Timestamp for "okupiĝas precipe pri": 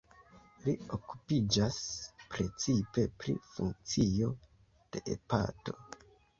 0.95-3.37